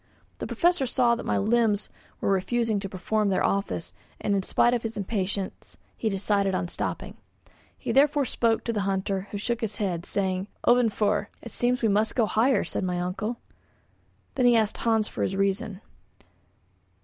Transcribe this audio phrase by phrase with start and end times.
[0.39, 1.87] The Professor saw that my limbs
[2.21, 6.69] were refusing to perform their office, and in spite of his impatience he decided on
[6.69, 7.17] stopping.
[7.77, 11.87] He therefore spoke to the hunter, who shook his head, saying: "Ofvanför." "It seems we
[11.87, 13.37] must go higher," said my uncle.
[14.33, 15.81] Then he asked Hans for his reason.